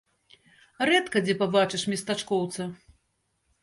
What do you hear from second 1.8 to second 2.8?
местачкоўца.